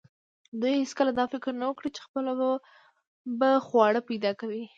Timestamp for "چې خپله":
1.95-2.31